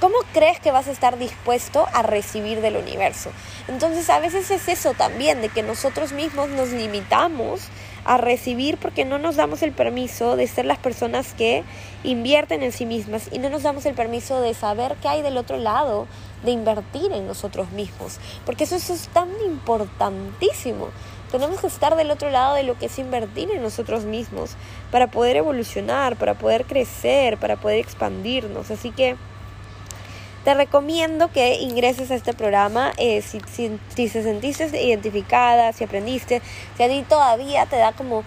[0.00, 3.32] ¿Cómo crees que vas a estar dispuesto a recibir del universo?
[3.66, 7.62] Entonces a veces es eso también, de que nosotros mismos nos limitamos
[8.08, 11.62] a recibir porque no nos damos el permiso de ser las personas que
[12.04, 15.36] invierten en sí mismas y no nos damos el permiso de saber qué hay del
[15.36, 16.06] otro lado,
[16.42, 20.88] de invertir en nosotros mismos, porque eso, eso es tan importantísimo.
[21.30, 24.52] Tenemos que estar del otro lado de lo que es invertir en nosotros mismos
[24.90, 28.70] para poder evolucionar, para poder crecer, para poder expandirnos.
[28.70, 29.16] Así que
[30.48, 35.84] te recomiendo que ingreses a este programa eh, si, si, si se sentiste identificada, si
[35.84, 36.40] aprendiste,
[36.74, 38.24] si a ti todavía te da como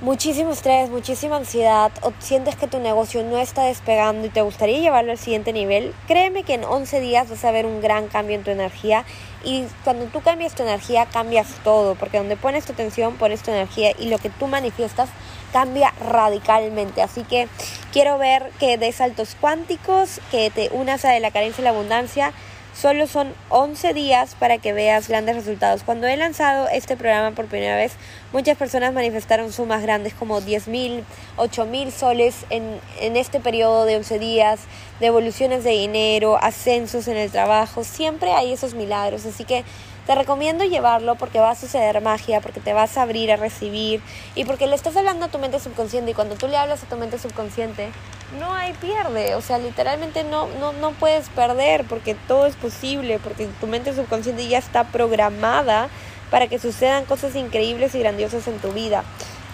[0.00, 1.90] muchísimo estrés, muchísima ansiedad.
[2.02, 5.94] O sientes que tu negocio no está despegando y te gustaría llevarlo al siguiente nivel,
[6.06, 9.04] créeme que en 11 días vas a ver un gran cambio en tu energía.
[9.44, 13.50] Y cuando tú cambias tu energía cambias todo, porque donde pones tu atención pones tu
[13.50, 15.08] energía y lo que tú manifiestas
[15.52, 17.00] cambia radicalmente.
[17.02, 17.48] Así que
[17.92, 22.32] quiero ver que des saltos cuánticos, que te unas a la carencia y la abundancia
[22.78, 25.82] Solo son 11 días para que veas grandes resultados.
[25.82, 27.92] Cuando he lanzado este programa por primera vez,
[28.34, 31.02] muchas personas manifestaron sumas grandes como 10 mil,
[31.38, 34.60] 8 mil soles en, en este periodo de 11 días,
[35.00, 37.82] devoluciones de dinero, ascensos en el trabajo.
[37.82, 39.24] Siempre hay esos milagros.
[39.24, 39.64] Así que
[40.06, 44.00] te recomiendo llevarlo porque va a suceder magia, porque te vas a abrir a recibir
[44.36, 46.86] y porque le estás hablando a tu mente subconsciente y cuando tú le hablas a
[46.86, 47.90] tu mente subconsciente,
[48.38, 53.18] no hay pierde, o sea, literalmente no, no, no puedes perder porque todo es posible,
[53.18, 55.88] porque tu mente subconsciente ya está programada
[56.30, 59.04] para que sucedan cosas increíbles y grandiosas en tu vida.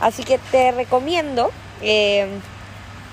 [0.01, 2.27] Así que te recomiendo eh,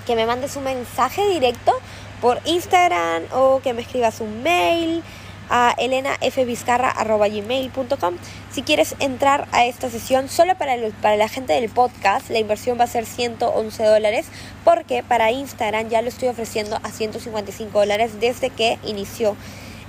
[0.06, 1.73] que me mandes un mensaje directo
[2.19, 5.04] por Instagram o que me escribas un mail
[5.49, 8.15] a elenafvizcarra.gmail.com
[8.52, 12.79] si quieres entrar a esta sesión solo para, para la gente del podcast la inversión
[12.79, 14.27] va a ser 111 dólares
[14.63, 19.35] porque para Instagram ya lo estoy ofreciendo a 155 dólares desde que inició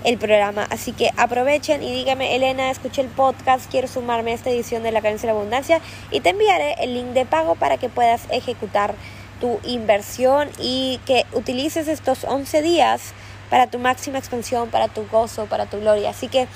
[0.04, 0.66] el programa.
[0.70, 4.92] Así que aprovechen y díganme, Elena, escuché el podcast, quiero sumarme a esta edición de
[4.92, 5.80] La Carencia de la Abundancia
[6.10, 8.94] y te enviaré el link de pago para que puedas ejecutar
[9.40, 13.14] tu inversión y que utilices estos 11 días
[13.50, 16.10] para tu máxima expansión, para tu gozo, para tu gloria.
[16.10, 16.48] Así que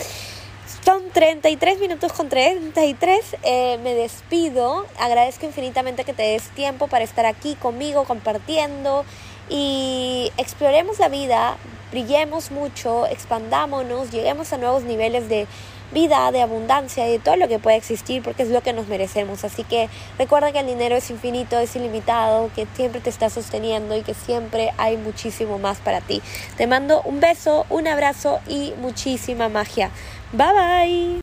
[0.85, 3.37] son 33 minutos con 33.
[3.43, 4.87] Eh, me despido.
[4.99, 9.05] Agradezco infinitamente que te des tiempo para estar aquí conmigo compartiendo
[9.49, 11.57] y exploremos la vida,
[11.91, 15.47] brillemos mucho, expandámonos, lleguemos a nuevos niveles de
[15.93, 18.89] vida, de abundancia y de todo lo que puede existir porque es lo que nos
[18.89, 19.45] merecemos.
[19.45, 23.97] Así que recuerda que el dinero es infinito, es ilimitado, que siempre te está sosteniendo
[23.97, 26.23] y que siempre hay muchísimo más para ti.
[26.57, 29.91] Te mando un beso, un abrazo y muchísima magia.
[30.33, 31.11] Bye bye.